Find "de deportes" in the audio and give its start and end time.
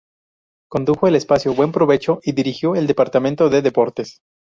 3.51-4.19